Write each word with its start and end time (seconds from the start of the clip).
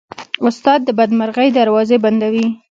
استاد 0.47 0.79
د 0.85 0.89
بدمرغۍ 0.99 1.49
دروازې 1.57 1.97
بندوي. 2.03 2.45